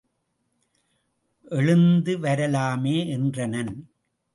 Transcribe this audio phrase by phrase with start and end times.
[1.49, 3.73] எழுந்து வரலாமே என்றனன்.